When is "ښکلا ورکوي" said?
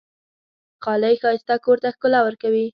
1.95-2.65